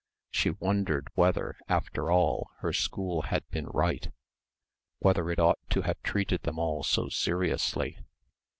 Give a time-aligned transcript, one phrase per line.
[0.31, 4.11] She wondered whether, after all, her school had been right.
[4.97, 7.99] Whether it ought to have treated them all so seriously.